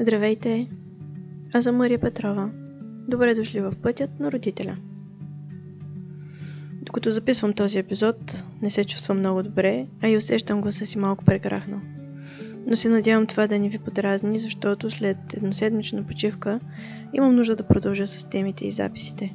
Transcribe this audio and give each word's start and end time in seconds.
Здравейте! 0.00 0.68
Аз 1.54 1.64
съм 1.64 1.76
Мария 1.76 1.98
Петрова. 1.98 2.50
Добре 3.08 3.34
дошли 3.34 3.60
в 3.60 3.72
пътят 3.82 4.20
на 4.20 4.32
родителя. 4.32 4.76
Докато 6.82 7.10
записвам 7.10 7.52
този 7.52 7.78
епизод, 7.78 8.44
не 8.62 8.70
се 8.70 8.84
чувствам 8.84 9.18
много 9.18 9.42
добре, 9.42 9.86
а 10.02 10.08
и 10.08 10.16
усещам 10.16 10.60
гласа 10.60 10.86
си 10.86 10.98
малко 10.98 11.24
прекрахнал. 11.24 11.80
Но 12.66 12.76
се 12.76 12.88
надявам 12.88 13.26
това 13.26 13.46
да 13.46 13.58
не 13.58 13.68
ви 13.68 13.78
подразни, 13.78 14.38
защото 14.38 14.90
след 14.90 15.34
едноседмична 15.34 16.06
почивка 16.06 16.60
имам 17.12 17.36
нужда 17.36 17.56
да 17.56 17.66
продължа 17.66 18.06
с 18.06 18.24
темите 18.24 18.66
и 18.66 18.70
записите. 18.70 19.34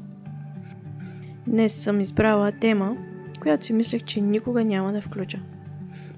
Днес 1.47 1.73
съм 1.73 2.01
избрала 2.01 2.51
тема, 2.51 2.97
която 3.41 3.65
си 3.65 3.73
мислех, 3.73 4.03
че 4.03 4.21
никога 4.21 4.63
няма 4.63 4.93
да 4.93 5.01
включа– 5.01 5.39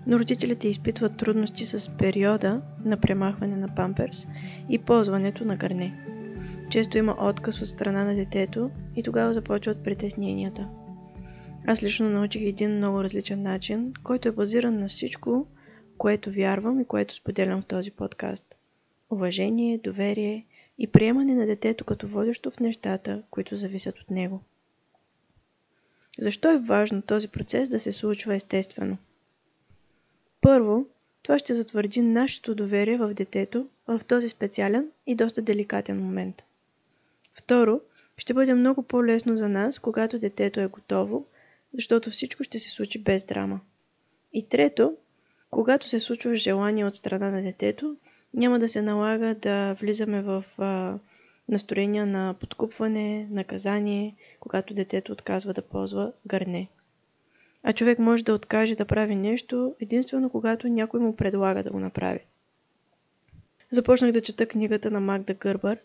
но 0.07 0.19
родителите 0.19 0.67
изпитват 0.67 1.17
трудности 1.17 1.65
с 1.65 1.91
периода 1.97 2.61
на 2.85 2.97
премахване 2.97 3.55
на 3.55 3.67
памперс 3.75 4.27
и 4.69 4.79
ползването 4.79 5.45
на 5.45 5.57
гърне. 5.57 6.05
Често 6.69 6.97
има 6.97 7.17
отказ 7.19 7.61
от 7.61 7.67
страна 7.67 8.03
на 8.03 8.15
детето 8.15 8.71
и 8.95 9.03
тогава 9.03 9.33
започват 9.33 9.83
притесненията. 9.83 10.69
Аз 11.67 11.83
лично 11.83 12.09
научих 12.09 12.41
един 12.41 12.77
много 12.77 13.03
различен 13.03 13.41
начин, 13.41 13.93
който 14.03 14.27
е 14.27 14.31
базиран 14.31 14.79
на 14.79 14.87
всичко, 14.87 15.47
което 15.97 16.31
вярвам 16.31 16.79
и 16.79 16.85
което 16.85 17.15
споделям 17.15 17.61
в 17.61 17.65
този 17.65 17.91
подкаст. 17.91 18.55
Уважение, 19.09 19.77
доверие 19.77 20.45
и 20.77 20.87
приемане 20.87 21.35
на 21.35 21.45
детето 21.45 21.85
като 21.85 22.07
водещо 22.07 22.51
в 22.51 22.59
нещата, 22.59 23.23
които 23.29 23.55
зависят 23.55 23.99
от 23.99 24.11
него. 24.11 24.41
Защо 26.19 26.51
е 26.51 26.59
важно 26.59 27.01
този 27.01 27.27
процес 27.27 27.69
да 27.69 27.79
се 27.79 27.91
случва 27.91 28.35
естествено? 28.35 28.97
Първо, 30.45 30.85
това 31.23 31.39
ще 31.39 31.53
затвърди 31.53 32.01
нашето 32.01 32.55
доверие 32.55 32.97
в 32.97 33.13
детето 33.13 33.67
в 33.87 34.01
този 34.07 34.29
специален 34.29 34.91
и 35.07 35.15
доста 35.15 35.41
деликатен 35.41 36.03
момент. 36.03 36.43
Второ, 37.33 37.81
ще 38.17 38.33
бъде 38.33 38.53
много 38.53 38.83
по-лесно 38.83 39.37
за 39.37 39.49
нас, 39.49 39.79
когато 39.79 40.19
детето 40.19 40.59
е 40.59 40.67
готово, 40.67 41.25
защото 41.73 42.09
всичко 42.09 42.43
ще 42.43 42.59
се 42.59 42.69
случи 42.69 43.03
без 43.03 43.23
драма. 43.23 43.59
И 44.33 44.49
трето, 44.49 44.95
когато 45.51 45.87
се 45.87 45.99
случва 45.99 46.35
желание 46.35 46.85
от 46.85 46.95
страна 46.95 47.31
на 47.31 47.41
детето, 47.41 47.95
няма 48.33 48.59
да 48.59 48.69
се 48.69 48.81
налага 48.81 49.35
да 49.35 49.73
влизаме 49.73 50.21
в 50.21 50.45
а, 50.57 50.99
настроения 51.49 52.05
на 52.05 52.35
подкупване, 52.39 53.27
наказание, 53.31 54.15
когато 54.39 54.73
детето 54.73 55.11
отказва 55.11 55.53
да 55.53 55.61
ползва 55.61 56.11
гърне. 56.27 56.67
А 57.67 57.73
човек 57.73 57.99
може 57.99 58.23
да 58.23 58.33
откаже 58.33 58.75
да 58.75 58.85
прави 58.85 59.15
нещо 59.15 59.75
единствено 59.79 60.29
когато 60.29 60.67
някой 60.67 60.99
му 60.99 61.15
предлага 61.15 61.63
да 61.63 61.71
го 61.71 61.79
направи. 61.79 62.19
Започнах 63.71 64.11
да 64.11 64.21
чета 64.21 64.45
книгата 64.45 64.91
на 64.91 64.99
Магда 64.99 65.33
Гърбър, 65.33 65.79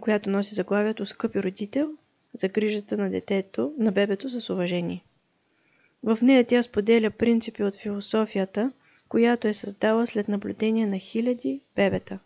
която 0.00 0.30
носи 0.30 0.54
заглавието 0.54 1.06
Скъпи 1.06 1.42
родител 1.42 1.90
за 2.34 2.48
грижата 2.48 2.96
на 2.96 3.10
детето, 3.10 3.74
на 3.78 3.92
бебето 3.92 4.28
с 4.28 4.50
уважение. 4.50 5.04
В 6.02 6.18
нея 6.22 6.44
тя 6.44 6.62
споделя 6.62 7.10
принципи 7.10 7.62
от 7.62 7.76
философията, 7.76 8.72
която 9.08 9.48
е 9.48 9.54
създала 9.54 10.06
след 10.06 10.28
наблюдение 10.28 10.86
на 10.86 10.98
хиляди 10.98 11.60
бебета. 11.76 12.18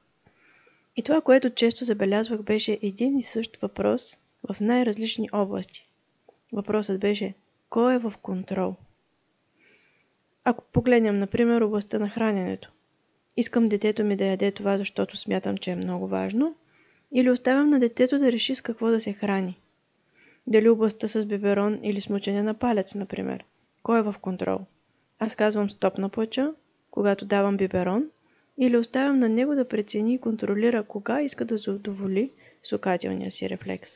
И 0.96 1.02
това, 1.02 1.20
което 1.20 1.50
често 1.50 1.84
забелязвах, 1.84 2.42
беше 2.42 2.78
един 2.82 3.18
и 3.18 3.22
същ 3.22 3.56
въпрос 3.56 4.16
в 4.48 4.60
най-различни 4.60 5.28
области. 5.32 5.88
Въпросът 6.52 7.00
беше 7.00 7.34
кой 7.68 7.94
е 7.94 7.98
в 7.98 8.12
контрол? 8.22 8.76
Ако 10.44 10.64
погледнем, 10.72 11.18
например, 11.18 11.60
областта 11.60 11.98
на 11.98 12.08
храненето. 12.08 12.72
Искам 13.36 13.64
детето 13.64 14.04
ми 14.04 14.16
да 14.16 14.24
яде 14.24 14.50
това, 14.50 14.78
защото 14.78 15.16
смятам, 15.16 15.58
че 15.58 15.70
е 15.70 15.76
много 15.76 16.06
важно, 16.06 16.56
или 17.12 17.30
оставям 17.30 17.70
на 17.70 17.80
детето 17.80 18.18
да 18.18 18.32
реши 18.32 18.54
с 18.54 18.60
какво 18.60 18.88
да 18.88 19.00
се 19.00 19.12
храни. 19.12 19.60
Дали 20.46 20.68
областта 20.68 21.08
с 21.08 21.26
биберон 21.26 21.80
или 21.82 22.00
смучане 22.00 22.42
на 22.42 22.54
палец, 22.54 22.94
например. 22.94 23.44
Кой 23.82 23.98
е 23.98 24.02
в 24.02 24.14
контрол? 24.20 24.58
Аз 25.18 25.34
казвам 25.34 25.70
стоп 25.70 25.98
на 25.98 26.08
плача, 26.08 26.54
когато 26.90 27.24
давам 27.24 27.56
биберон, 27.56 28.10
или 28.58 28.76
оставям 28.76 29.18
на 29.18 29.28
него 29.28 29.54
да 29.54 29.68
прецени 29.68 30.14
и 30.14 30.18
контролира 30.18 30.82
кога 30.82 31.22
иска 31.22 31.44
да 31.44 31.56
задоволи 31.56 32.30
сукателния 32.62 33.30
си 33.30 33.48
рефлекс. 33.48 33.90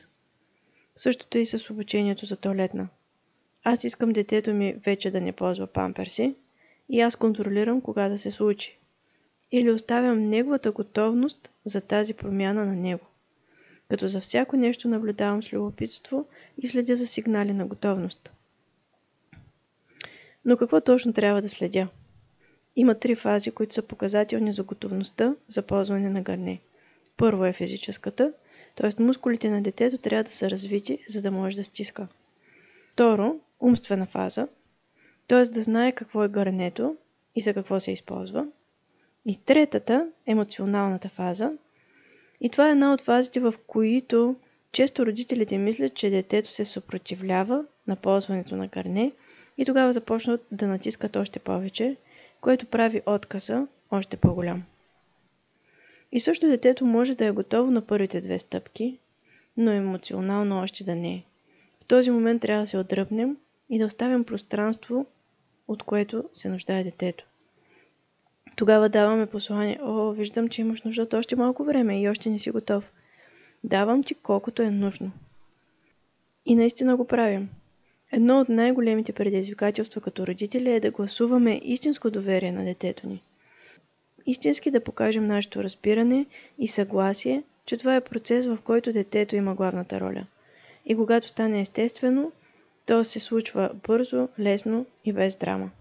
Същото 0.95 1.37
е 1.37 1.41
и 1.41 1.45
с 1.45 1.69
обучението 1.69 2.25
за 2.25 2.37
туалетна. 2.37 2.87
Аз 3.63 3.83
искам 3.83 4.09
детето 4.09 4.53
ми 4.53 4.73
вече 4.85 5.11
да 5.11 5.21
не 5.21 5.31
ползва 5.31 5.67
памперси 5.67 6.35
и 6.89 7.01
аз 7.01 7.15
контролирам 7.15 7.81
кога 7.81 8.09
да 8.09 8.17
се 8.17 8.31
случи. 8.31 8.79
Или 9.51 9.71
оставям 9.71 10.21
неговата 10.21 10.71
готовност 10.71 11.49
за 11.65 11.81
тази 11.81 12.13
промяна 12.13 12.65
на 12.65 12.75
него. 12.75 13.05
Като 13.89 14.07
за 14.07 14.19
всяко 14.19 14.57
нещо 14.57 14.87
наблюдавам 14.87 15.43
с 15.43 15.53
любопитство 15.53 16.25
и 16.57 16.67
следя 16.67 16.95
за 16.95 17.07
сигнали 17.07 17.53
на 17.53 17.65
готовност. 17.67 18.31
Но 20.45 20.57
какво 20.57 20.81
точно 20.81 21.13
трябва 21.13 21.41
да 21.41 21.49
следя? 21.49 21.87
Има 22.75 22.95
три 22.95 23.15
фази, 23.15 23.51
които 23.51 23.73
са 23.73 23.81
показателни 23.81 24.53
за 24.53 24.63
готовността 24.63 25.35
за 25.47 25.61
ползване 25.61 26.09
на 26.09 26.21
гърне. 26.21 26.61
Първо 27.17 27.45
е 27.45 27.53
физическата, 27.53 28.33
т.е. 28.75 29.03
мускулите 29.03 29.49
на 29.49 29.61
детето 29.61 29.97
трябва 29.97 30.23
да 30.23 30.31
са 30.31 30.49
развити, 30.49 31.05
за 31.09 31.21
да 31.21 31.31
може 31.31 31.55
да 31.55 31.63
стиска. 31.63 32.07
Второ, 32.93 33.39
умствена 33.59 34.05
фаза, 34.05 34.47
т.е. 35.27 35.43
да 35.43 35.63
знае 35.63 35.91
какво 35.91 36.23
е 36.23 36.29
гърнето 36.29 36.95
и 37.35 37.41
за 37.41 37.53
какво 37.53 37.79
се 37.79 37.91
използва. 37.91 38.47
И 39.25 39.35
третата, 39.35 40.07
емоционалната 40.25 41.09
фаза. 41.09 41.51
И 42.41 42.49
това 42.49 42.67
е 42.67 42.71
една 42.71 42.93
от 42.93 43.01
фазите, 43.01 43.39
в 43.39 43.53
които 43.67 44.35
често 44.71 45.05
родителите 45.05 45.57
мислят, 45.57 45.93
че 45.93 46.09
детето 46.09 46.51
се 46.51 46.65
съпротивлява 46.65 47.65
на 47.87 47.95
ползването 47.95 48.55
на 48.55 48.67
гърне 48.67 49.11
и 49.57 49.65
тогава 49.65 49.93
започнат 49.93 50.45
да 50.51 50.67
натискат 50.67 51.15
още 51.15 51.39
повече, 51.39 51.95
което 52.41 52.65
прави 52.65 53.01
отказа 53.05 53.67
още 53.91 54.17
по-голям. 54.17 54.63
И 56.11 56.19
също 56.19 56.47
детето 56.47 56.85
може 56.85 57.15
да 57.15 57.25
е 57.25 57.31
готово 57.31 57.71
на 57.71 57.81
първите 57.81 58.21
две 58.21 58.39
стъпки, 58.39 58.99
но 59.57 59.71
емоционално 59.71 60.61
още 60.61 60.83
да 60.83 60.95
не 60.95 61.13
е. 61.13 61.23
В 61.81 61.85
този 61.85 62.11
момент 62.11 62.41
трябва 62.41 62.63
да 62.63 62.67
се 62.67 62.77
отдръпнем 62.77 63.37
и 63.69 63.79
да 63.79 63.85
оставим 63.85 64.23
пространство, 64.23 65.05
от 65.67 65.83
което 65.83 66.23
се 66.33 66.49
нуждае 66.49 66.83
детето. 66.83 67.25
Тогава 68.55 68.89
даваме 68.89 69.25
послание, 69.25 69.79
о, 69.83 70.11
виждам, 70.11 70.49
че 70.49 70.61
имаш 70.61 70.81
нужда 70.81 71.01
от 71.01 71.13
още 71.13 71.35
малко 71.35 71.63
време 71.63 72.01
и 72.01 72.09
още 72.09 72.29
не 72.29 72.39
си 72.39 72.51
готов. 72.51 72.91
Давам 73.63 74.03
ти 74.03 74.15
колкото 74.15 74.61
е 74.61 74.71
нужно. 74.71 75.11
И 76.45 76.55
наистина 76.55 76.97
го 76.97 77.07
правим. 77.07 77.49
Едно 78.11 78.39
от 78.39 78.49
най-големите 78.49 79.13
предизвикателства 79.13 80.01
като 80.01 80.27
родители 80.27 80.71
е 80.71 80.79
да 80.79 80.91
гласуваме 80.91 81.61
истинско 81.63 82.11
доверие 82.11 82.51
на 82.51 82.65
детето 82.65 83.07
ни. 83.07 83.23
Истински 84.25 84.71
да 84.71 84.83
покажем 84.83 85.27
нашето 85.27 85.63
разбиране 85.63 86.25
и 86.59 86.67
съгласие, 86.67 87.43
че 87.65 87.77
това 87.77 87.95
е 87.95 88.01
процес, 88.01 88.45
в 88.45 88.57
който 88.63 88.93
детето 88.93 89.35
има 89.35 89.55
главната 89.55 89.99
роля. 89.99 90.25
И 90.85 90.95
когато 90.95 91.27
стане 91.27 91.61
естествено, 91.61 92.31
то 92.89 93.03
се 93.03 93.19
случва 93.19 93.71
бързо, 93.87 94.27
лесно 94.39 94.85
и 95.05 95.13
без 95.13 95.35
драма. 95.35 95.71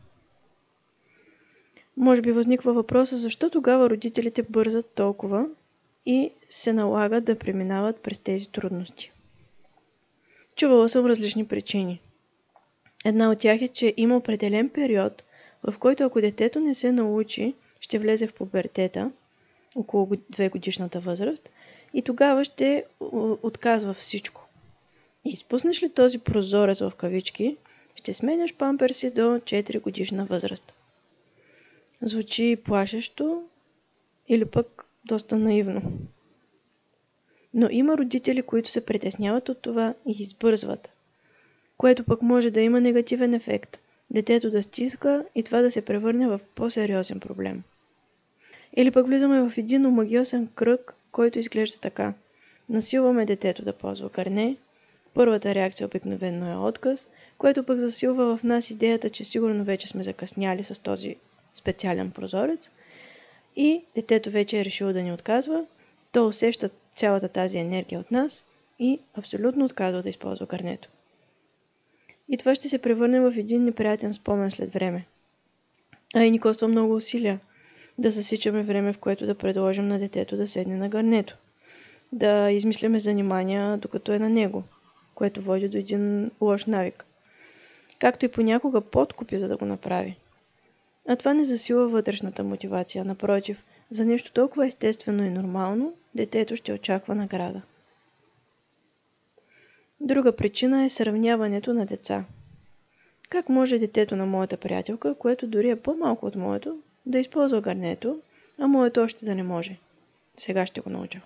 Може 1.96 2.22
би 2.22 2.32
възниква 2.32 2.72
въпроса 2.72 3.16
защо 3.16 3.50
тогава 3.50 3.91
родителите 3.91 4.42
бързат 4.42 4.86
толкова 4.94 5.46
и 6.06 6.30
се 6.48 6.72
налагат 6.72 7.24
да 7.24 7.38
преминават 7.38 8.00
през 8.00 8.19
тези 8.19 8.52
трудности. 8.52 9.12
Чувала 10.56 10.88
съм 10.88 11.06
различни 11.06 11.46
причини. 11.46 12.00
Една 13.04 13.30
от 13.30 13.38
тях 13.38 13.62
е, 13.62 13.69
че 13.69 13.94
има 13.96 14.16
определен 14.16 14.69
период, 14.69 15.25
в 15.62 15.78
който 15.78 16.05
ако 16.05 16.20
детето 16.20 16.60
не 16.60 16.75
се 16.75 16.93
научи, 16.93 17.55
ще 17.81 17.99
влезе 17.99 18.26
в 18.26 18.34
пубертета, 18.34 19.10
около 19.76 20.06
2 20.06 20.50
годишната 20.50 21.00
възраст, 21.00 21.50
и 21.94 22.02
тогава 22.02 22.44
ще 22.44 22.84
отказва 23.43 23.94
всичко. 23.94 24.47
Изпуснеш 25.30 25.82
ли 25.82 25.88
този 25.88 26.19
прозорец 26.19 26.80
в 26.80 26.92
кавички, 26.96 27.56
ще 27.94 28.14
сменяш 28.14 28.54
памперси 28.54 29.10
до 29.10 29.20
4 29.20 29.80
годишна 29.80 30.25
възраст. 30.25 30.75
Звучи 32.02 32.56
плашещо 32.64 33.42
или 34.28 34.44
пък 34.44 34.84
доста 35.04 35.38
наивно. 35.38 35.82
Но 37.54 37.69
има 37.70 37.98
родители, 37.98 38.42
които 38.42 38.70
се 38.70 38.86
притесняват 38.86 39.48
от 39.48 39.62
това 39.62 39.94
и 40.06 40.16
избързват, 40.22 40.88
което 41.76 42.04
пък 42.04 42.22
може 42.22 42.50
да 42.50 42.60
има 42.60 42.81
негативен 42.81 43.34
ефект. 43.34 43.78
Детето 44.10 44.50
да 44.50 44.62
стиска 44.62 45.24
и 45.34 45.42
това 45.42 45.62
да 45.62 45.70
се 45.70 45.84
превърне 45.84 46.28
в 46.28 46.40
по-сериозен 46.54 47.20
проблем. 47.20 47.62
Или 48.76 48.90
пък 48.90 49.06
влизаме 49.06 49.50
в 49.50 49.58
един 49.58 49.86
омагиосен 49.86 50.48
кръг, 50.54 50.94
който 51.12 51.38
изглежда 51.38 51.78
така. 51.78 52.14
Насилваме 52.69 53.26
детето 53.26 53.62
да 53.64 53.72
ползва 53.72 54.08
гърне, 54.08 54.56
Първата 55.19 55.55
реакция 55.55 55.87
обикновено 55.87 56.53
е 56.53 56.69
отказ, 56.69 57.06
което 57.38 57.65
пък 57.65 57.79
засилва 57.79 58.37
в 58.37 58.43
нас 58.44 58.70
идеята, 58.70 59.11
че 59.11 59.25
сигурно 59.25 59.65
вече 59.65 59.88
сме 59.88 60.03
закъсняли 60.03 60.65
с 60.65 60.82
този 60.82 61.17
специален 61.55 62.11
прозорец 62.11 62.70
и 63.56 63.85
детето 63.94 64.31
вече 64.31 64.61
е 64.61 64.65
решило 64.65 64.93
да 64.93 65.03
ни 65.03 65.12
отказва 65.12 65.67
То 66.12 66.26
усеща 66.26 66.70
цялата 66.94 67.29
тази 67.29 67.59
енергия 67.59 68.00
от 68.00 68.11
нас 68.11 68.44
и 68.79 68.99
абсолютно 69.15 69.65
отказва 69.65 70.03
да 70.03 70.09
използва 70.09 70.47
гърнето. 70.47 70.88
И 72.29 72.37
това 72.37 72.55
ще 72.55 72.69
се 72.69 72.79
превърне 72.79 73.20
в 73.20 73.35
един 73.38 73.65
неприятен 73.65 74.15
спомен 74.15 74.50
след 74.50 74.70
време. 74.70 75.06
А 76.15 76.25
и 76.25 76.31
ни 76.31 76.38
коства 76.38 76.69
много 76.69 76.94
усилия 76.94 77.41
да 77.99 78.11
засичаме 78.11 78.62
време, 78.62 78.93
в 78.93 78.99
което 78.99 79.26
да 79.26 79.35
предложим 79.35 79.88
на 79.88 79.99
детето 79.99 80.37
да 80.37 80.49
седне 80.49 80.76
на 80.76 80.88
гърнето. 80.88 81.37
Да 82.12 82.50
измисляме 82.50 83.00
занимания, 83.00 83.76
докато 83.76 84.12
е 84.12 84.19
на 84.19 84.31
него, 84.31 84.65
което 85.19 85.43
води 85.43 85.69
до 85.69 85.79
един 85.79 86.31
лош 86.41 86.65
навик. 86.65 87.05
Както 87.99 88.25
и 88.25 88.29
понякога 88.29 88.81
подкупи, 88.81 89.38
за 89.38 89.49
да 89.49 89.56
го 89.56 89.65
направи. 89.65 90.17
А 91.09 91.17
това 91.17 91.35
не 91.35 91.44
засила 91.44 91.88
вътрешната 91.88 92.44
мотивация. 92.44 93.05
Напротив, 93.05 93.65
за 93.91 94.05
нещо 94.05 94.32
толкова 94.32 94.67
естествено 94.67 95.25
и 95.25 95.31
нормално, 95.31 95.94
детето 96.15 96.56
ще 96.56 96.73
очаква 96.73 97.15
награда. 97.15 97.62
Друга 100.00 100.37
причина 100.37 100.85
е 100.85 100.88
сравняването 100.88 101.75
на 101.75 101.87
деца. 101.87 102.25
Как 103.29 103.49
може 103.49 103.79
детето 103.79 104.17
на 104.17 104.26
моята 104.26 104.56
приятелка, 104.56 105.15
което 105.15 105.47
дори 105.47 105.70
е 105.70 105.76
по-малко 105.76 106.26
от 106.26 106.37
моето, 106.37 106.79
да 107.06 107.19
използва 107.19 107.61
гарнето, 107.61 108.20
а 108.59 108.67
моето 108.67 109.00
още 109.00 109.25
да 109.25 109.35
не 109.35 109.43
може? 109.43 109.79
Сега 110.37 110.67
ще 110.67 110.81
го 110.81 110.91
науча. 110.91 111.20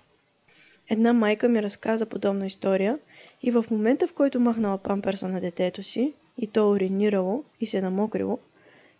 Една 0.89 1.13
майка 1.13 1.49
ми 1.49 1.63
разказа 1.63 2.05
подобна 2.05 2.45
история 2.45 2.99
и 3.43 3.51
в 3.51 3.65
момента, 3.71 4.07
в 4.07 4.13
който 4.13 4.39
махнала 4.39 4.77
памперса 4.77 5.27
на 5.27 5.41
детето 5.41 5.83
си 5.83 6.13
и 6.37 6.47
то 6.47 6.69
уринирало 6.69 7.43
и 7.61 7.67
се 7.67 7.81
намокрило, 7.81 8.39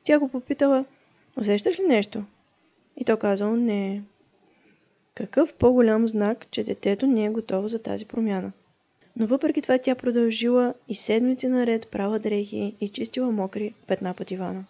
тя 0.03 0.19
го 0.19 0.30
попитала, 0.30 0.85
усещаш 1.38 1.80
ли 1.80 1.83
нещо? 1.83 2.24
И 2.97 3.06
то 3.06 3.18
казало, 3.18 3.56
не. 3.56 4.01
Какъв 5.15 5.53
по-голям 5.53 6.07
знак, 6.07 6.47
че 6.51 6.63
детето 6.63 7.07
не 7.07 7.25
е 7.25 7.30
готово 7.30 7.68
за 7.68 7.80
тази 7.80 8.06
промяна? 8.06 8.51
Но 9.15 9.27
въпреки 9.27 9.62
това 9.62 9.77
тя 9.77 9.95
продължила 9.95 10.74
и 10.88 10.95
седмици 10.95 11.47
наред 11.47 11.88
права 11.88 12.19
дрехи 12.19 12.75
и 12.81 12.89
чистила 12.89 13.31
мокри 13.31 13.74
петна 13.88 14.13
по 14.13 14.24
дивана. 14.24 14.65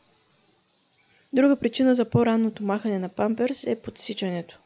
Друга 1.34 1.56
причина 1.56 1.96
за 1.96 2.06
по-ранното 2.06 2.64
махане 2.64 3.00
на 3.00 3.10
памперс 3.10 3.64
е 3.64 3.76
подсичането. 3.76 4.60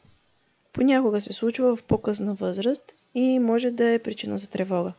Понякога 0.72 1.20
се 1.20 1.32
случва 1.32 1.76
в 1.76 1.82
по-късна 1.82 2.34
възраст 2.34 2.94
и 3.14 3.38
може 3.38 3.70
да 3.70 3.90
е 3.90 3.98
причина 3.98 4.38
за 4.38 4.50
тревога. 4.50 4.92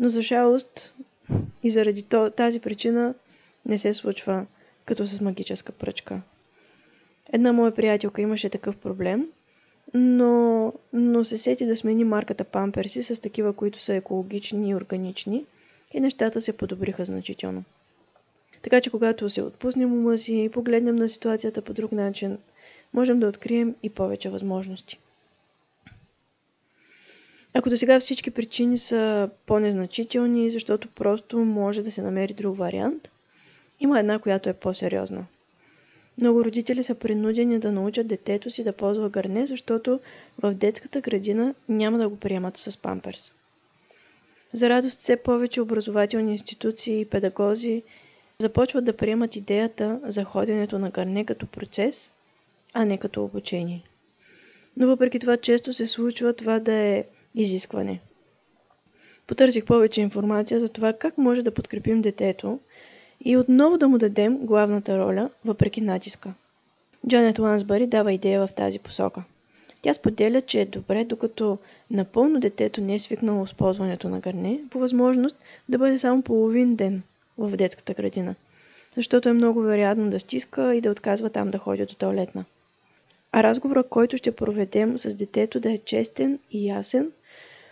Но 0.00 0.08
за 0.08 0.22
жалост 0.22 0.96
и 1.62 1.70
заради 1.70 2.02
тази 2.36 2.60
причина 2.60 3.14
не 3.66 3.78
се 3.78 3.94
случва 3.94 4.46
като 4.84 5.06
с 5.06 5.20
магическа 5.20 5.72
пръчка. 5.72 6.20
Една 7.32 7.52
моя 7.52 7.74
приятелка 7.74 8.22
имаше 8.22 8.48
такъв 8.48 8.76
проблем 8.76 9.28
но, 9.94 10.72
но 10.92 11.24
се 11.24 11.38
сети 11.38 11.66
да 11.66 11.76
смени 11.76 12.04
марката 12.04 12.44
памперси 12.44 13.02
с 13.02 13.22
такива, 13.22 13.52
които 13.52 13.80
са 13.80 13.94
екологични 13.94 14.70
и 14.70 14.74
органични 14.74 15.44
и 15.94 16.00
нещата 16.00 16.42
се 16.42 16.52
подобриха 16.52 17.04
значително. 17.04 17.64
Така 18.62 18.80
че 18.80 18.90
когато 18.90 19.30
се 19.30 19.42
отпуснем 19.42 19.92
ума 19.92 20.18
си 20.18 20.42
и 20.42 20.48
погледнем 20.48 20.96
на 20.96 21.08
ситуацията 21.08 21.62
по 21.62 21.72
друг 21.72 21.92
начин, 21.92 22.38
можем 22.94 23.20
да 23.20 23.26
открием 23.26 23.74
и 23.82 23.90
повече 23.90 24.30
възможности. 24.30 24.98
Ако 27.54 27.70
до 27.70 27.76
сега 27.76 28.00
всички 28.00 28.30
причини 28.30 28.78
са 28.78 29.30
по-незначителни, 29.46 30.50
защото 30.50 30.88
просто 30.88 31.38
може 31.38 31.82
да 31.82 31.92
се 31.92 32.02
намери 32.02 32.32
друг 32.32 32.56
вариант, 32.56 33.10
има 33.80 33.98
една, 33.98 34.18
която 34.18 34.48
е 34.48 34.52
по-сериозна– 34.52 35.26
много 36.18 36.44
родители 36.44 36.82
са 36.82 36.94
принудени 36.94 37.58
да 37.58 37.72
научат 37.72 38.06
детето 38.06 38.50
си 38.50 38.64
да 38.64 38.72
ползва 38.72 39.08
гърне, 39.08 39.46
защото 39.46 40.00
в 40.42 40.54
детската 40.54 41.00
градина 41.00 41.54
няма 41.68 41.98
да 41.98 42.08
го 42.08 42.16
приемат 42.16 42.56
с 42.56 42.76
памперс. 42.76 43.32
За 44.52 44.68
радост 44.68 44.98
все 44.98 45.16
повече 45.16 45.60
образователни 45.60 46.32
институции 46.32 47.00
и 47.00 47.04
педагози 47.04 47.82
започват 48.38 48.84
да 48.84 48.96
приемат 48.96 49.36
идеята 49.36 50.00
за 50.04 50.24
ходенето 50.24 50.78
на 50.78 50.90
гърне 50.90 51.24
като 51.24 51.46
процес, 51.46 52.10
а 52.80 52.84
не 52.84 52.98
като 52.98 53.24
обучение. 53.24 53.82
Но 54.76 54.86
въпреки 54.86 55.18
това 55.18 55.36
често 55.36 55.72
се 55.72 55.86
случва 55.86 56.32
това 56.32 56.58
да 56.58 56.72
е 56.72 57.04
изискване. 57.34 58.00
Потърсих 59.26 59.64
повече 59.64 60.00
информация 60.00 60.60
за 60.60 60.68
това 60.68 60.92
как 60.92 61.18
може 61.18 61.42
да 61.42 61.50
подкрепим 61.54 62.02
детето 62.02 62.60
и 63.24 63.36
отново 63.36 63.78
да 63.78 63.88
му 63.88 63.98
дадем 63.98 64.38
главната 64.46 64.98
роля, 64.98 65.30
въпреки 65.44 65.80
натиска. 65.80 66.34
Джанет 67.08 67.38
Лансбъри 67.38 67.86
дава 67.86 68.12
идея 68.12 68.46
в 68.46 68.54
тази 68.54 68.78
посока. 68.78 69.22
Тя 69.82 69.94
споделя, 69.94 70.40
че 70.40 70.60
е 70.60 70.66
добре, 70.66 71.04
докато 71.04 71.58
напълно 71.90 72.40
детето 72.40 72.80
не 72.80 72.94
е 72.94 72.98
свикнало 72.98 73.46
с 73.46 73.54
ползването 73.54 74.08
на 74.08 74.20
гърне, 74.20 74.60
по 74.70 74.78
възможност 74.78 75.36
да 75.68 75.78
бъде 75.78 75.98
само 75.98 76.22
половин 76.22 76.76
ден 76.76 77.02
в 77.38 77.56
детската 77.56 77.94
градина, 77.94 78.34
защото 78.96 79.28
е 79.28 79.32
много 79.32 79.60
вероятно 79.60 80.10
да 80.10 80.20
стиска 80.20 80.74
и 80.74 80.80
да 80.80 80.90
отказва 80.90 81.30
там 81.30 81.50
да 81.50 81.58
ходи 81.58 81.86
до 81.86 81.94
туалетна. 81.94 82.44
А 83.38 83.42
разговорът, 83.42 83.88
който 83.88 84.16
ще 84.16 84.36
проведем 84.36 84.98
с 84.98 85.14
детето 85.14 85.60
да 85.60 85.72
е 85.72 85.78
честен 85.78 86.38
и 86.50 86.68
ясен, 86.68 87.12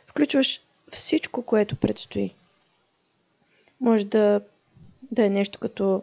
включваш 0.06 0.60
всичко, 0.92 1.42
което 1.42 1.76
предстои. 1.76 2.34
Може 3.80 4.04
да 4.04 4.40
да 5.12 5.26
е 5.26 5.30
нещо 5.30 5.58
като 5.58 6.02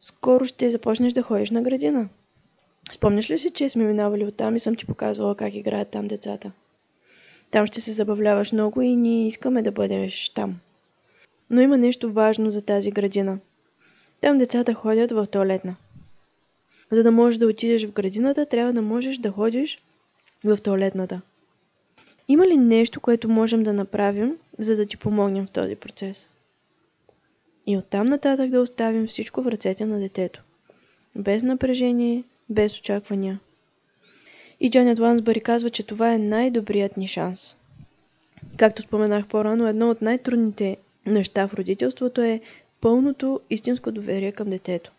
скоро 0.00 0.46
ще 0.46 0.70
започнеш 0.70 1.12
да 1.12 1.22
ходиш 1.22 1.50
на 1.50 1.62
градина. 1.62 2.08
Спомняш 2.92 3.30
ли 3.30 3.38
си, 3.38 3.50
че 3.50 3.68
сме 3.68 3.84
минавали 3.84 4.24
оттам 4.24 4.56
и 4.56 4.60
съм 4.60 4.76
ти 4.76 4.86
показвала 4.86 5.34
как 5.34 5.54
играят 5.54 5.90
там 5.90 6.08
децата? 6.08 6.52
Там 7.50 7.66
ще 7.66 7.80
се 7.80 7.92
забавляваш 7.92 8.52
много 8.52 8.82
и 8.82 8.96
ние 8.96 9.26
искаме 9.26 9.62
да 9.62 9.72
бъдеш 9.72 10.28
там. 10.28 10.60
Но 11.50 11.60
има 11.60 11.78
нещо 11.78 12.12
важно 12.12 12.50
за 12.50 12.62
тази 12.62 12.90
градина. 12.90 13.38
Там 14.20 14.38
децата 14.38 14.74
ходят 14.74 15.10
в 15.10 15.26
туалетна. 15.26 15.76
За 16.90 17.02
да 17.02 17.10
можеш 17.10 17.38
да 17.38 17.46
отидеш 17.46 17.86
в 17.86 17.92
градината, 17.92 18.46
трябва 18.46 18.72
да 18.72 18.82
можеш 18.82 19.18
да 19.18 19.30
ходиш 19.30 19.82
в 20.44 20.58
туалетната. 20.62 21.20
Има 22.28 22.46
ли 22.46 22.56
нещо, 22.56 23.00
което 23.00 23.28
можем 23.28 23.62
да 23.62 23.72
направим, 23.72 24.36
за 24.58 24.76
да 24.76 24.86
ти 24.86 24.96
помогнем 24.96 25.46
в 25.46 25.50
този 25.50 25.76
процес? 25.76 26.26
И 27.66 27.76
оттам 27.76 28.08
нататък 28.08 28.50
да 28.50 28.60
оставим 28.60 29.06
всичко 29.06 29.42
в 29.42 29.46
ръцете 29.46 29.86
на 29.86 29.98
детето. 29.98 30.42
Без 31.16 31.42
напрежение, 31.42 32.24
без 32.50 32.78
очаквания. 32.78 33.40
И 34.60 34.70
Джанет 34.70 34.98
Лансбъри 34.98 35.40
казва, 35.40 35.70
че 35.70 35.86
това 35.86 36.14
е 36.14 36.18
най-добрият 36.18 36.96
ни 36.96 37.06
шанс. 37.06 37.56
Както 38.56 38.82
споменах 38.82 39.26
по-рано, 39.26 39.68
едно 39.68 39.90
от 39.90 40.02
най-трудните 40.02 40.76
неща 41.06 41.48
в 41.48 41.54
родителството 41.54 42.22
е 42.22 42.40
пълното 42.80 43.40
истинско 43.50 43.92
доверие 43.92 44.32
към 44.32 44.50
детето. 44.50 44.92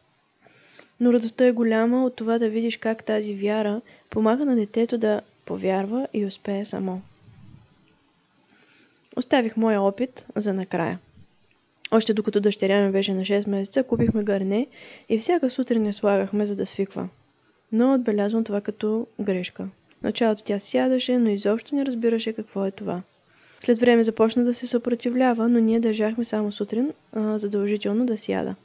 Но 1.02 1.14
радостта 1.14 1.46
е 1.46 1.52
голяма 1.52 2.06
от 2.06 2.16
това 2.16 2.40
да 2.40 2.50
видиш 2.50 2.78
как 2.78 3.04
тази 3.04 3.36
вяра 3.36 3.82
помага 4.10 4.46
на 4.46 4.56
детето 4.56 4.98
да 4.98 5.22
повярва 5.46 6.08
и 6.14 6.26
успее 6.26 6.66
само. 6.66 7.02
Оставих 9.16 9.58
моя 9.58 9.82
опит 9.82 10.26
за 10.36 10.54
накрая– 10.54 11.00
още 11.92 12.14
докато 12.14 12.40
дъщеря 12.40 12.86
ми 12.86 12.92
беше 12.92 13.14
на 13.14 13.22
6 13.22 13.50
месеца, 13.50 13.84
купихме 13.84 14.24
гърне 14.24 14.68
и 15.10 15.20
всяка 15.20 15.50
сутрин 15.50 15.84
не 15.84 15.94
слагахме, 15.94 16.46
за 16.46 16.56
да 16.56 16.66
свиква. 16.66 17.10
Но 17.72 17.94
отбелязвам 17.94 18.44
това 18.44 18.62
като 18.62 19.08
грешка. 19.22 19.68
началото 20.04 20.44
тя 20.44 20.60
сядаше, 20.60 21.18
но 21.18 21.30
изобщо 21.30 21.76
не 21.76 21.86
разбираше 21.86 22.34
какво 22.34 22.66
е 22.66 22.72
това. 22.72 23.02
След 23.60 23.80
време 23.80 24.04
започна 24.04 24.44
да 24.44 24.54
се 24.54 24.68
съпротивлява, 24.68 25.50
но 25.50 25.60
ние 25.60 25.80
държахме 25.80 26.26
само 26.26 26.52
сутрин 26.52 26.94
а, 27.14 27.38
задължително 27.38 28.06
да 28.06 28.18
сяда. 28.18 28.56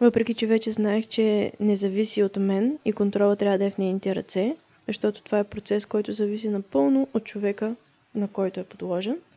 Въпреки, 0.00 0.34
че 0.34 0.46
вече 0.46 0.72
знаех, 0.72 1.06
че 1.06 1.52
не 1.60 1.76
зависи 1.76 2.22
от 2.22 2.36
мен 2.36 2.78
и 2.84 2.92
контрола 2.92 3.36
трябва 3.36 3.58
да 3.58 3.64
е 3.64 3.70
в 3.70 3.78
нейните 3.78 4.14
ръце, 4.14 4.56
защото 4.86 5.22
това 5.22 5.38
е 5.38 5.44
процес, 5.44 5.86
който 5.86 6.12
зависи 6.12 6.48
напълно 6.48 7.08
от 7.14 7.24
човека, 7.24 7.76
на 8.14 8.28
който 8.28 8.60
е 8.60 8.64
подложен– 8.64 9.18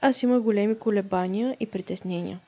аз 0.00 0.22
имах 0.22 0.40
големи 0.42 0.78
колебания 0.78 1.56
и 1.60 1.66
притеснения. 1.66 2.40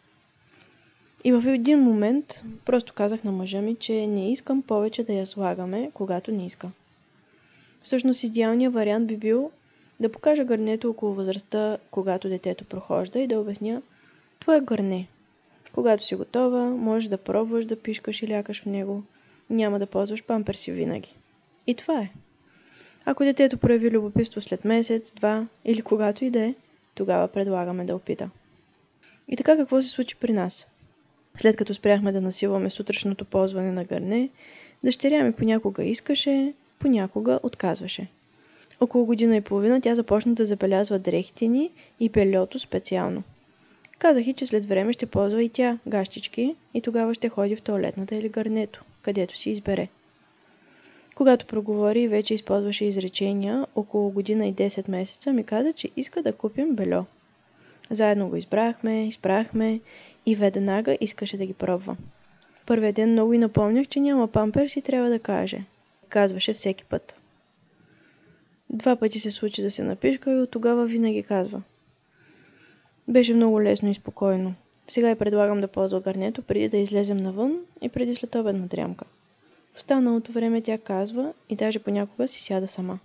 И 1.24 1.32
в 1.32 1.48
един 1.48 1.78
момент 1.78 2.42
просто 2.64 2.92
казах 2.92 3.24
на 3.24 3.32
мъжа 3.32 3.60
ми, 3.60 3.76
че 3.76 4.06
не 4.06 4.32
искам 4.32 4.62
повече 4.62 5.04
да 5.04 5.12
я 5.12 5.26
слагаме, 5.26 5.90
когато 5.94 6.32
не 6.32 6.46
иска. 6.46 6.70
Всъщност 7.82 8.22
идеалният 8.22 8.74
вариант 8.74 9.06
би 9.06 9.16
бил 9.16 9.50
да 10.00 10.12
покажа 10.12 10.44
гърнето 10.44 10.90
около 10.90 11.14
възрастта, 11.14 11.78
когато 11.90 12.28
детето 12.28 12.64
прохожда 12.64 13.20
и 13.20 13.26
да 13.26 13.40
обясня 13.40 13.82
Това 14.40 14.56
е 14.56 14.60
гърне. 14.60 15.08
Когато 15.74 16.04
си 16.04 16.14
готова, 16.14 16.64
можеш 16.64 17.08
да 17.08 17.18
пробваш 17.18 17.64
да 17.64 17.76
пишкаш 17.76 18.22
и 18.22 18.28
лякаш 18.28 18.62
в 18.62 18.66
него. 18.66 19.02
Няма 19.50 19.78
да 19.78 19.86
ползваш 19.86 20.24
памперси 20.24 20.72
винаги. 20.72 21.16
И 21.66 21.74
това 21.74 22.00
е. 22.00 22.10
Ако 23.04 23.24
детето 23.24 23.58
прояви 23.58 23.90
любопитство 23.90 24.40
след 24.40 24.64
месец, 24.64 25.12
два 25.12 25.46
или 25.64 25.82
когато 25.82 26.24
и 26.24 26.30
да 26.30 26.40
е, 26.40 26.54
тогава 26.94 27.28
предлагаме 27.28 27.84
да 27.84 27.96
опита. 27.96 28.30
И 29.28 29.36
така 29.36 29.56
какво 29.56 29.82
се 29.82 29.88
случи 29.88 30.16
при 30.16 30.32
нас? 30.32 30.66
След 31.36 31.56
като 31.56 31.74
спряхме 31.74 32.12
да 32.12 32.20
насилваме 32.20 32.70
сутрешното 32.70 33.24
ползване 33.24 33.72
на 33.72 33.84
гърне, 33.84 34.30
дъщеря 34.84 35.24
ми 35.24 35.32
понякога 35.32 35.84
искаше, 35.84 36.52
понякога 36.78 37.40
отказваше. 37.42 38.06
Около 38.80 39.04
година 39.04 39.36
и 39.36 39.40
половина 39.40 39.80
тя 39.80 39.94
започна 39.94 40.34
да 40.34 40.46
забелязва 40.46 40.98
дрехите 40.98 41.48
ни 41.48 41.70
и 42.00 42.08
бельото 42.08 42.58
специално. 42.58 43.22
Казах 44.00 44.26
и, 44.26 44.32
че 44.32 44.46
след 44.46 44.64
време 44.64 44.92
ще 44.92 45.06
ползва 45.06 45.42
и 45.42 45.48
тя 45.48 45.78
гащички 45.88 46.56
и 46.74 46.80
тогава 46.80 47.14
ще 47.14 47.28
ходи 47.28 47.56
в 47.56 47.62
туалетната 47.62 48.14
или 48.14 48.28
гарнето, 48.28 48.84
където 49.02 49.36
си 49.36 49.50
избере. 49.50 49.88
Когато 51.14 51.46
проговори 51.46 52.00
и 52.00 52.08
вече 52.08 52.34
използваше 52.34 52.84
изречения, 52.84 53.66
около 53.74 54.10
година 54.10 54.46
и 54.46 54.54
10 54.54 54.90
месеца 54.90 55.32
ми 55.32 55.44
каза, 55.44 55.72
че 55.72 55.88
иска 55.96 56.22
да 56.22 56.32
купим 56.32 56.74
бельо. 56.74 57.04
Заедно 57.90 58.28
го 58.28 58.36
избрахме, 58.36 59.08
избрахме 59.08 59.80
и 60.26 60.34
веднага 60.34 60.98
искаше 61.00 61.36
да 61.36 61.46
ги 61.46 61.54
пробва. 61.54 61.96
Първият 62.66 62.96
ден 62.96 63.12
много 63.12 63.32
и 63.32 63.38
напомнях, 63.38 63.88
че 63.88 64.00
няма 64.00 64.28
памперс 64.28 64.76
и 64.76 64.82
трябва 64.82 65.10
да 65.10 65.18
каже. 65.18 65.64
Казваше 66.08 66.54
всеки 66.54 66.84
път. 66.84 67.14
Два 68.70 68.96
пъти 68.96 69.20
се 69.20 69.30
случи 69.30 69.62
да 69.62 69.70
се 69.70 69.82
напишка 69.82 70.32
и 70.32 70.40
от 70.40 70.50
тогава 70.50 70.86
винаги 70.86 71.22
казва. 71.22 71.62
Беше 73.10 73.34
много 73.34 73.62
лесно 73.62 73.90
и 73.90 73.94
спокойно. 73.94 74.54
Сега 74.88 75.08
я 75.08 75.16
предлагам 75.16 75.60
да 75.60 75.68
ползва 75.68 76.00
гарнето 76.00 76.42
преди 76.42 76.68
да 76.68 76.76
излезем 76.76 77.16
навън 77.16 77.56
и 77.82 77.88
преди 77.88 78.14
след 78.14 78.34
обедна 78.34 78.66
дрямка. 78.66 79.04
В 79.74 79.76
останалото 79.76 80.32
време 80.32 80.60
тя 80.60 80.78
казва 80.78 81.32
и 81.48 81.56
даже 81.56 81.78
понякога 81.78 82.28
си 82.28 82.42
сяда 82.42 82.68
сама. 82.68 82.98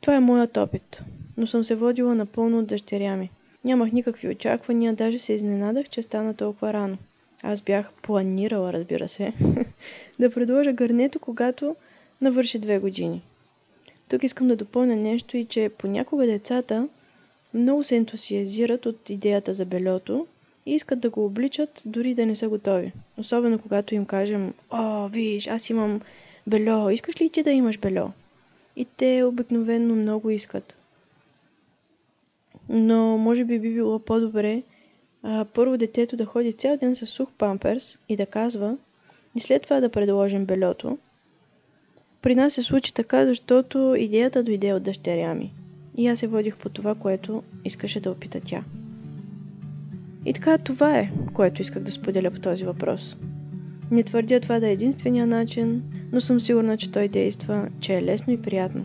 Това 0.00 0.14
е 0.14 0.20
моят 0.20 0.56
опит, 0.56 1.02
но 1.36 1.46
съм 1.46 1.64
се 1.64 1.74
водила 1.74 2.14
напълно 2.14 2.58
от 2.58 2.66
дъщеря 2.66 3.16
ми. 3.16 3.30
Нямах 3.64 3.92
никакви 3.92 4.28
очаквания, 4.28 4.94
даже 4.94 5.18
се 5.18 5.32
изненадах, 5.32 5.88
че 5.88 6.02
стана 6.02 6.34
толкова 6.34 6.72
рано. 6.72 6.98
Аз 7.42 7.62
бях 7.62 7.92
планирала, 8.02 8.72
разбира 8.72 9.08
се, 9.08 9.32
да 10.20 10.30
предложа 10.30 10.72
гарнето, 10.72 11.18
когато 11.18 11.76
навърши 12.20 12.58
две 12.58 12.78
години. 12.78 13.22
Тук 14.08 14.22
искам 14.22 14.48
да 14.48 14.56
допълня 14.56 14.96
нещо 14.96 15.36
и 15.36 15.44
че 15.44 15.70
понякога 15.78 16.26
децата 16.26 16.88
много 17.56 17.84
се 17.84 17.96
ентусиазират 17.96 18.86
от 18.86 19.10
идеята 19.10 19.54
за 19.54 19.64
бельото 19.64 20.26
и 20.66 20.74
искат 20.74 21.00
да 21.00 21.10
го 21.10 21.24
обличат, 21.24 21.82
дори 21.86 22.14
да 22.14 22.26
не 22.26 22.36
са 22.36 22.48
готови. 22.48 22.92
Особено 23.18 23.58
когато 23.58 23.94
им 23.94 24.06
кажем, 24.06 24.54
о, 24.70 25.08
виж, 25.08 25.46
аз 25.46 25.70
имам 25.70 26.00
бельо, 26.46 26.90
искаш 26.90 27.20
ли 27.20 27.30
ти 27.30 27.42
да 27.42 27.50
имаш 27.50 27.78
бельо? 27.78 28.10
И 28.76 28.84
те 28.84 29.24
обикновенно 29.24 29.94
много 29.94 30.30
искат. 30.30 30.74
Но 32.68 33.18
може 33.18 33.44
би 33.44 33.58
би 33.58 33.74
било 33.74 33.98
по-добре 33.98 34.62
а, 35.22 35.44
първо 35.44 35.76
детето 35.76 36.16
да 36.16 36.24
ходи 36.24 36.52
цял 36.52 36.76
ден 36.76 36.96
с 36.96 37.06
сух 37.06 37.28
памперс 37.38 37.98
и 38.08 38.16
да 38.16 38.26
казва, 38.26 38.76
и 39.36 39.40
след 39.40 39.62
това 39.62 39.80
да 39.80 39.88
предложим 39.88 40.44
бельото. 40.44 40.98
При 42.22 42.34
нас 42.34 42.52
се 42.52 42.62
случи 42.62 42.94
така, 42.94 43.26
защото 43.26 43.94
идеята 43.98 44.42
дойде 44.42 44.72
от 44.72 44.82
дъщеря 44.82 45.34
ми. 45.34 45.52
И 45.96 46.08
аз 46.08 46.18
се 46.18 46.26
водих 46.26 46.56
по 46.56 46.68
това, 46.68 46.94
което 46.94 47.42
искаше 47.64 48.00
да 48.00 48.10
опита 48.10 48.40
тя. 48.44 48.64
И 50.26 50.32
така 50.32 50.58
това 50.58 50.98
е, 50.98 51.10
което 51.34 51.62
исках 51.62 51.82
да 51.82 51.92
споделя 51.92 52.30
по 52.30 52.40
този 52.40 52.64
въпрос. 52.64 53.16
Не 53.90 54.02
твърдя 54.02 54.40
това 54.40 54.60
да 54.60 54.68
е 54.68 54.72
единствения 54.72 55.26
начин, 55.26 55.82
но 56.12 56.20
съм 56.20 56.40
сигурна, 56.40 56.76
че 56.76 56.90
той 56.90 57.08
действа, 57.08 57.68
че 57.80 57.94
е 57.94 58.02
лесно 58.02 58.32
и 58.32 58.42
приятно. 58.42 58.84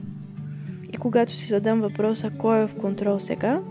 И 0.93 0.97
когато 0.97 1.31
си 1.31 1.45
задам 1.45 1.81
въпроса 1.81 2.31
кой 2.37 2.63
е 2.63 2.67
в 2.67 2.75
контрол 2.75 3.19
сега 3.19 3.61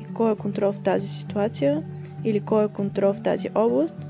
и 0.00 0.14
кой 0.14 0.32
е 0.32 0.36
контрол 0.36 0.72
в 0.72 0.80
тази 0.80 1.08
ситуация 1.08 1.82
или 2.24 2.40
кой 2.40 2.64
е 2.64 2.68
контрол 2.68 3.12
в 3.12 3.22
тази 3.22 3.48
област, 3.54 4.06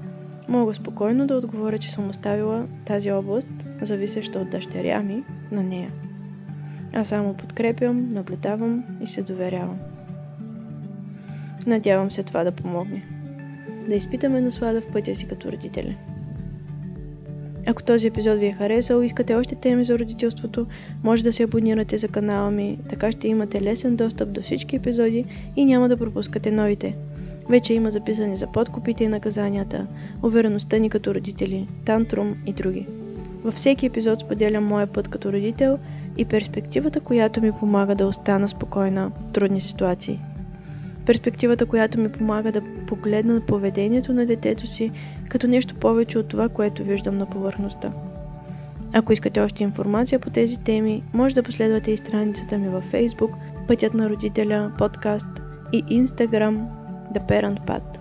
мога 0.48 0.74
спокойно 0.74 1.26
да 1.26 1.36
отговоря, 1.36 1.78
че 1.78 1.92
съм 1.92 2.08
оставила 2.08 2.66
тази 2.84 3.10
област, 3.10 3.48
зависеща 3.82 4.38
от 4.38 4.50
дъщеря 4.50 5.02
ми, 5.02 5.24
на 5.50 5.62
нея. 5.62 5.90
Аз 6.92 7.08
само 7.08 7.34
подкрепям, 7.34 8.12
наблюдавам 8.12 8.84
и 9.02 9.06
се 9.06 9.22
доверявам. 9.22 9.78
Надявам 11.66 12.10
се 12.10 12.22
това 12.22 12.44
да 12.44 12.52
помогне. 12.52 13.02
Да 13.88 13.94
изпитаме 13.94 14.40
наслада 14.40 14.80
в 14.80 14.92
пътя 14.92 15.16
си 15.16 15.28
като 15.28 15.52
родители. 15.52 15.96
Ако 17.66 17.82
този 17.82 18.06
епизод 18.06 18.38
ви 18.38 18.46
е 18.46 18.52
харесал 18.52 19.02
и 19.02 19.06
искате 19.06 19.34
още 19.34 19.54
теми 19.54 19.84
за 19.84 19.98
родителството, 19.98 20.66
може 21.04 21.22
да 21.22 21.32
се 21.32 21.42
абонирате 21.42 21.98
за 21.98 22.08
канала 22.08 22.50
ми, 22.50 22.78
така 22.88 23.12
ще 23.12 23.28
имате 23.28 23.62
лесен 23.62 23.96
достъп 23.96 24.32
до 24.32 24.42
всички 24.42 24.76
епизоди 24.76 25.24
и 25.56 25.64
няма 25.64 25.88
да 25.88 25.96
пропускате 25.96 26.50
новите. 26.50 26.96
Вече 27.48 27.74
има 27.74 27.90
записани 27.90 28.36
за 28.36 28.46
подкупите 28.46 29.04
и 29.04 29.08
наказанията, 29.08 29.86
увереността 30.22 30.78
ни 30.78 30.90
като 30.90 31.14
родители, 31.14 31.66
тантрум 31.84 32.34
и 32.46 32.52
други. 32.52 32.86
Във 33.44 33.54
всеки 33.54 33.86
епизод 33.86 34.20
споделям 34.20 34.64
моя 34.64 34.86
път 34.86 35.08
като 35.08 35.32
родител 35.32 35.78
и 36.18 36.24
перспективата, 36.24 37.00
която 37.00 37.42
ми 37.42 37.52
помага 37.52 37.94
да 37.94 38.06
остана 38.06 38.48
спокойна 38.48 39.10
в 39.10 39.32
трудни 39.32 39.60
ситуации. 39.60 40.20
Перспективата, 41.06 41.66
която 41.66 42.00
ми 42.00 42.12
помага 42.12 42.52
да 42.52 42.62
погледна 42.86 43.34
на 43.34 43.40
поведението 43.40 44.12
на 44.12 44.26
детето 44.26 44.66
си 44.66 44.90
като 45.28 45.46
нещо 45.46 45.74
повече 45.74 46.18
от 46.18 46.28
това, 46.28 46.48
което 46.48 46.84
виждам 46.84 47.18
на 47.18 47.26
повърхността. 47.26 47.92
Ако 48.94 49.12
искате 49.12 49.40
още 49.40 49.62
информация 49.62 50.18
по 50.18 50.30
тези 50.30 50.58
теми, 50.58 51.02
може 51.12 51.34
да 51.34 51.42
последвате 51.42 51.90
и 51.90 51.96
страницата 51.96 52.58
ми 52.58 52.68
във 52.68 52.92
Facebook, 52.92 53.30
Пътят 53.68 53.94
на 53.94 54.10
родителя, 54.10 54.72
подкаст 54.78 55.26
и 55.72 55.84
Instagram 55.84 56.66
The 57.14 57.28
Parent 57.28 57.66
Path. 57.66 57.98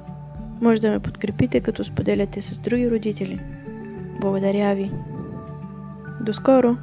Може 0.61 0.81
да 0.81 0.91
ме 0.91 0.99
подкрепите, 0.99 1.59
като 1.59 1.83
споделяте 1.83 2.41
с 2.41 2.59
други 2.59 2.91
родители. 2.91 3.39
Благодаря 4.21 4.75
ви! 4.75 4.91
До 6.21 6.33
скоро! 6.33 6.77